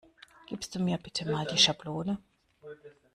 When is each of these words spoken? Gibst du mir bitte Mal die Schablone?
Gibst 0.47 0.73
du 0.73 0.79
mir 0.79 0.97
bitte 0.97 1.29
Mal 1.31 1.45
die 1.45 1.59
Schablone? 1.59 2.17